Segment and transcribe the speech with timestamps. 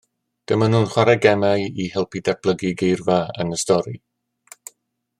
[0.51, 3.95] Dyma nhw'n chwarae gemau i helpu datblygu geirfa yn y stori